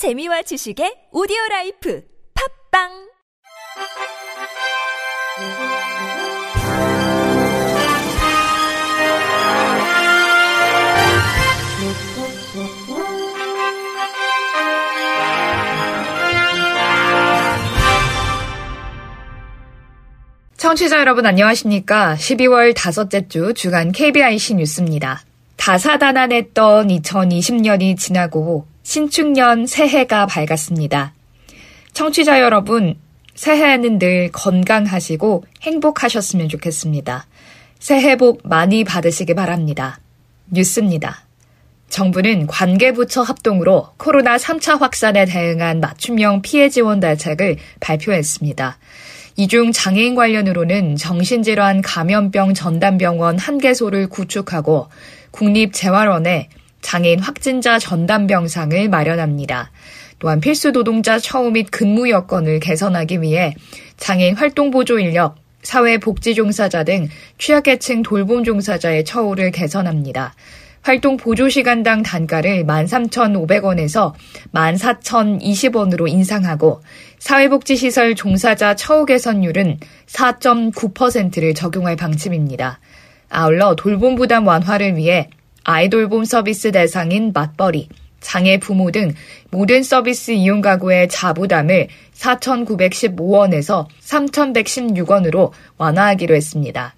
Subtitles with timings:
[0.00, 2.02] 재미와 지식의 오디오 라이프
[2.72, 2.88] 팝빵
[20.56, 22.14] 청취자 여러분 안녕하십니까?
[22.14, 25.20] 12월 다섯째 주 주간 KBIC 뉴스입니다.
[25.58, 28.64] 다사다난했던 2020년이 지나고
[28.94, 31.14] 신축년 새해가 밝았습니다.
[31.92, 32.96] 청취자 여러분,
[33.36, 37.28] 새해에는 늘 건강하시고 행복하셨으면 좋겠습니다.
[37.78, 40.00] 새해 복 많이 받으시기 바랍니다.
[40.50, 41.20] 뉴스입니다.
[41.88, 48.76] 정부는 관계부처 합동으로 코로나 3차 확산에 대응한 맞춤형 피해 지원 대책을 발표했습니다.
[49.36, 54.88] 이 중 장애인 관련으로는 정신질환 감염병 전담병원 한 개소를 구축하고
[55.30, 56.48] 국립재활원에
[56.82, 59.70] 장애인 확진자 전담 병상을 마련합니다.
[60.18, 63.54] 또한 필수 노동자 처우 및 근무 여건을 개선하기 위해
[63.96, 67.08] 장애인 활동 보조 인력, 사회복지종사자 등
[67.38, 70.34] 취약계층 돌봄 종사자의 처우를 개선합니다.
[70.82, 74.14] 활동 보조 시간당 단가를 13,500원에서
[74.54, 76.80] 14,020원으로 인상하고
[77.18, 82.80] 사회복지시설 종사자 처우 개선율은 4.9%를 적용할 방침입니다.
[83.28, 85.28] 아울러 돌봄 부담 완화를 위해
[85.64, 87.88] 아이돌봄 서비스 대상인 맞벌이,
[88.20, 89.14] 장애 부모 등
[89.50, 96.94] 모든 서비스 이용 가구의 자부담을 4,915원에서 3,116원으로 완화하기로 했습니다.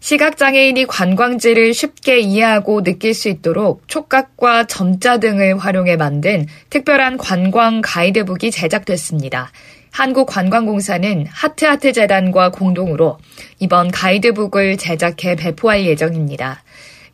[0.00, 8.50] 시각장애인이 관광지를 쉽게 이해하고 느낄 수 있도록 촉각과 점자 등을 활용해 만든 특별한 관광 가이드북이
[8.50, 9.50] 제작됐습니다.
[9.92, 13.16] 한국관광공사는 하트하트 재단과 공동으로
[13.60, 16.62] 이번 가이드북을 제작해 배포할 예정입니다.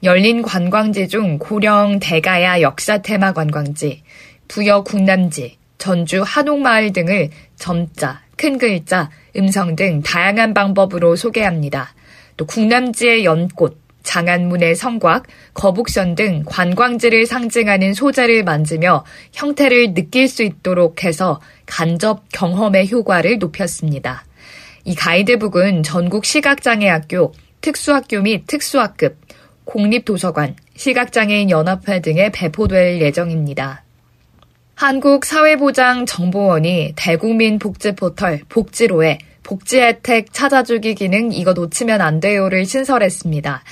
[0.03, 4.03] 열린 관광지 중 고령 대가야 역사 테마 관광지,
[4.48, 11.93] 부여 국남지, 전주 한옥마을 등을 점자, 큰 글자, 음성 등 다양한 방법으로 소개합니다.
[12.39, 21.05] 또 국남지의 연꽃, 장안문의 성곽, 거북선 등 관광지를 상징하는 소재를 만지며 형태를 느낄 수 있도록
[21.05, 24.25] 해서 간접 경험의 효과를 높였습니다.
[24.84, 29.19] 이 가이드북은 전국 시각장애학교, 특수학교 및 특수학급,
[29.70, 33.84] 공립도서관, 시각장애인 연합회 등에 배포될 예정입니다.
[34.75, 43.62] 한국사회보장정보원이 대국민 복지 포털 복지로에 복지 혜택 찾아주기 기능 이거 놓치면 안 돼요를 신설했습니다.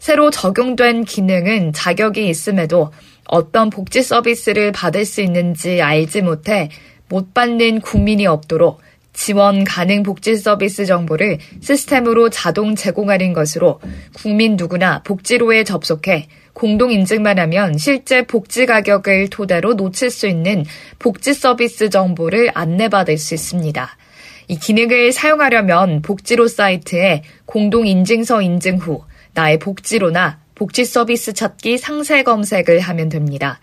[0.00, 2.90] 새로 적용된 기능은 자격이 있음에도
[3.26, 6.68] 어떤 복지 서비스를 받을 수 있는지 알지 못해
[7.08, 8.80] 못 받는 국민이 없도록
[9.14, 13.80] 지원 가능 복지 서비스 정보를 시스템으로 자동 제공하는 것으로
[14.12, 20.64] 국민 누구나 복지로에 접속해 공동 인증만 하면 실제 복지 가격을 토대로 놓칠 수 있는
[20.98, 23.96] 복지 서비스 정보를 안내받을 수 있습니다.
[24.48, 32.22] 이 기능을 사용하려면 복지로 사이트에 공동 인증서 인증 후 나의 복지로나 복지 서비스 찾기 상세
[32.22, 33.60] 검색을 하면 됩니다.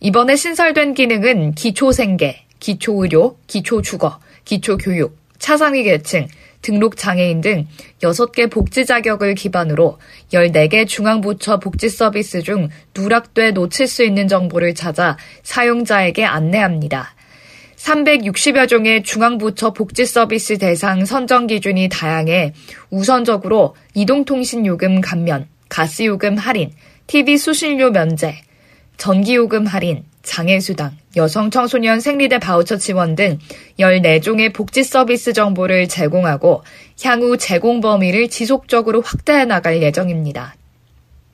[0.00, 6.26] 이번에 신설된 기능은 기초생계, 기초의료, 기초주거, 기초교육, 차상위 계층,
[6.62, 7.66] 등록 장애인 등
[8.02, 9.98] 6개 복지 자격을 기반으로
[10.32, 17.14] 14개 중앙부처 복지 서비스 중 누락돼 놓칠 수 있는 정보를 찾아 사용자에게 안내합니다.
[17.76, 22.52] 360여 종의 중앙부처 복지 서비스 대상 선정 기준이 다양해
[22.90, 26.72] 우선적으로 이동통신요금 감면, 가스요금 할인,
[27.06, 28.34] TV 수신료 면제,
[28.98, 33.38] 전기요금 할인, 장애수당, 여성청소년 생리대 바우처 지원 등
[33.78, 36.62] 14종의 복지 서비스 정보를 제공하고
[37.02, 40.54] 향후 제공 범위를 지속적으로 확대해 나갈 예정입니다.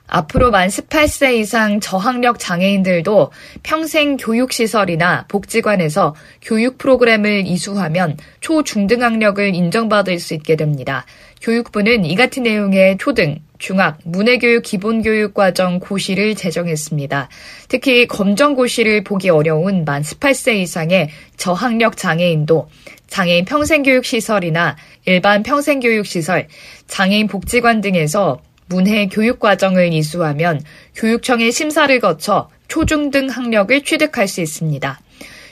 [0.09, 3.33] 앞으로 만 18세 이상 저학력 장애인들도
[3.63, 11.05] 평생 교육시설이나 복지관에서 교육 프로그램을 이수하면 초중등학력을 인정받을 수 있게 됩니다.
[11.43, 17.29] 교육부는 이 같은 내용의 초등, 중학, 문해교육 기본교육 과정 고시를 제정했습니다.
[17.69, 22.69] 특히 검정고시를 보기 어려운 만 18세 이상의 저학력 장애인도
[23.09, 26.49] 장애인 평생교육시설이나 일반 평생교육시설,
[26.87, 30.61] 장애인 복지관 등에서 문해 교육과정을 이수하면
[30.97, 35.01] 교육청의 심사를 거쳐 초중등 학력을 취득할 수 있습니다.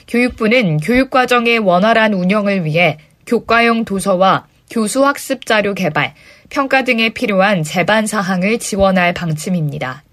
[0.07, 6.13] 교육부는 교육과정의 원활한 운영을 위해 교과용 도서와 교수 학습 자료 개발,
[6.49, 10.03] 평가 등에 필요한 제반 사항을 지원할 방침입니다.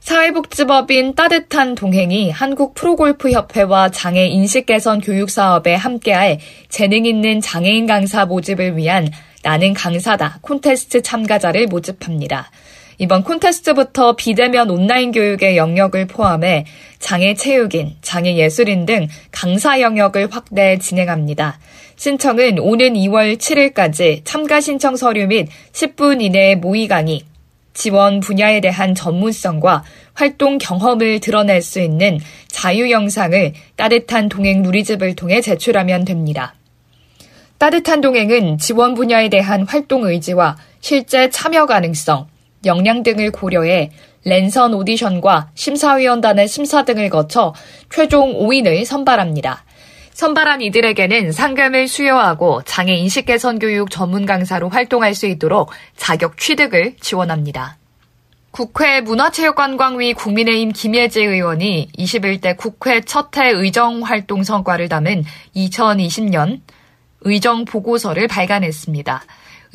[0.00, 8.26] 사회복지법인 따뜻한 동행이 한국 프로골프협회와 장애 인식 개선 교육 사업에 함께할 재능 있는 장애인 강사
[8.26, 9.08] 모집을 위한
[9.44, 12.50] 나는 강사다 콘테스트 참가자를 모집합니다.
[13.02, 16.66] 이번 콘테스트부터 비대면 온라인 교육의 영역을 포함해
[17.00, 21.58] 장애 체육인, 장애 예술인 등 강사 영역을 확대 진행합니다.
[21.96, 27.22] 신청은 오는 2월 7일까지 참가 신청 서류 및 10분 이내의 모의 강의,
[27.74, 29.82] 지원 분야에 대한 전문성과
[30.14, 36.54] 활동 경험을 드러낼 수 있는 자유 영상을 따뜻한 동행 누리집을 통해 제출하면 됩니다.
[37.58, 42.30] 따뜻한 동행은 지원 분야에 대한 활동 의지와 실제 참여 가능성,
[42.64, 43.90] 역량 등을 고려해
[44.24, 47.54] 랜선 오디션과 심사위원단의 심사 등을 거쳐
[47.90, 49.64] 최종 5인을 선발합니다.
[50.12, 56.96] 선발한 이들에게는 상금을 수여하고 장애 인식 개선 교육 전문 강사로 활동할 수 있도록 자격 취득을
[57.00, 57.78] 지원합니다.
[58.52, 65.24] 국회 문화체육관광위 국민의힘 김예지 의원이 21대 국회 첫해 의정 활동 성과를 담은
[65.56, 66.60] 2020년
[67.22, 69.22] 의정 보고서를 발간했습니다.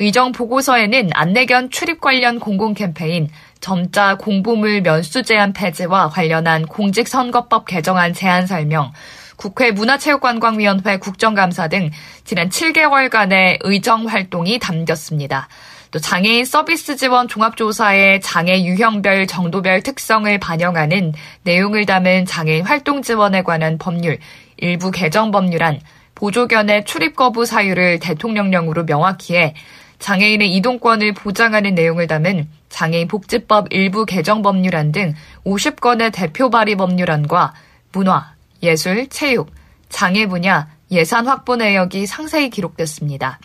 [0.00, 3.28] 의정 보고서에는 안내견 출입 관련 공공 캠페인,
[3.60, 8.92] 점자 공보물 면수 제한 폐지와 관련한 공직선거법 개정안 제안 설명,
[9.36, 11.90] 국회 문화체육관광위원회 국정감사 등
[12.24, 15.48] 지난 7개월간의 의정 활동이 담겼습니다.
[15.90, 23.42] 또 장애인 서비스 지원 종합조사의 장애 유형별 정도별 특성을 반영하는 내용을 담은 장애인 활동 지원에
[23.42, 24.18] 관한 법률
[24.58, 25.80] 일부 개정 법률안
[26.14, 29.54] 보조견의 출입 거부 사유를 대통령령으로 명확히 해
[29.98, 35.14] 장애인의 이동권을 보장하는 내용을 담은 장애인 복지법 일부 개정 법률안 등
[35.44, 37.54] 50건의 대표 발의 법률안과
[37.92, 39.50] 문화, 예술, 체육,
[39.88, 43.38] 장애 분야 예산 확보 내역이 상세히 기록됐습니다.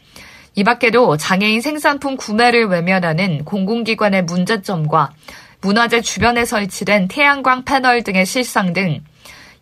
[0.56, 5.12] 이 밖에도 장애인 생산품 구매를 외면하는 공공기관의 문제점과
[5.62, 9.02] 문화재 주변에 설치된 태양광 패널 등의 실상 등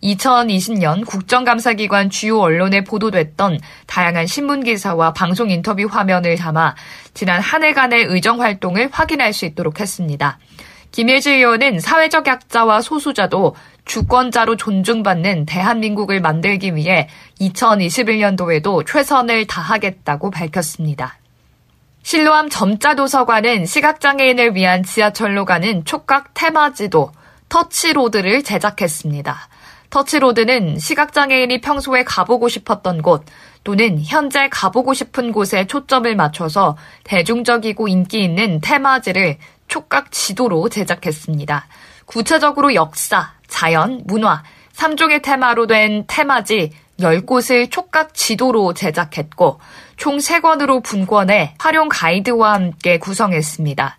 [0.03, 6.75] 2020년 국정감사기관 주요 언론에 보도됐던 다양한 신문기사와 방송 인터뷰 화면을 담아
[7.13, 10.39] 지난 한 해간의 의정 활동을 확인할 수 있도록 했습니다.
[10.91, 13.55] 김예지 의원은 사회적 약자와 소수자도
[13.85, 17.07] 주권자로 존중받는 대한민국을 만들기 위해
[17.39, 21.17] 2021년도에도 최선을 다하겠다고 밝혔습니다.
[22.03, 27.11] 실로암 점자도서관은 시각장애인을 위한 지하철로 가는 촉각 테마지도
[27.47, 29.49] 터치로드를 제작했습니다.
[29.91, 33.25] 터치로드는 시각장애인이 평소에 가보고 싶었던 곳
[33.63, 41.67] 또는 현재 가보고 싶은 곳에 초점을 맞춰서 대중적이고 인기 있는 테마지를 촉각 지도로 제작했습니다.
[42.05, 44.43] 구체적으로 역사, 자연, 문화,
[44.73, 49.59] 3종의 테마로 된 테마지 10곳을 촉각 지도로 제작했고
[49.97, 53.97] 총 3권으로 분권해 활용 가이드와 함께 구성했습니다.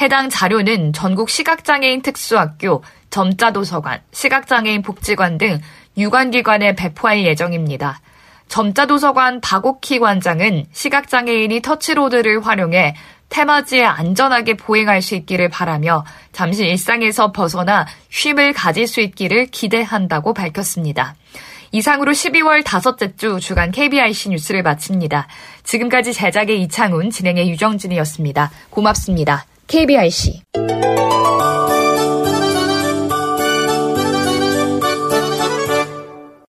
[0.00, 2.82] 해당 자료는 전국 시각장애인 특수학교,
[3.14, 5.60] 점자도서관, 시각장애인 복지관 등
[5.96, 8.00] 유관기관에 배포할 예정입니다.
[8.48, 12.96] 점자도서관 박옥희 관장은 시각장애인이 터치로드를 활용해
[13.28, 21.14] 테마지에 안전하게 보행할 수 있기를 바라며 잠시 일상에서 벗어나 쉼을 가질 수 있기를 기대한다고 밝혔습니다.
[21.70, 25.28] 이상으로 12월 다섯째 주 주간 KBIC 뉴스를 마칩니다.
[25.62, 28.50] 지금까지 제작의 이창훈, 진행의 유정진이었습니다.
[28.70, 29.46] 고맙습니다.
[29.68, 30.42] KBIC.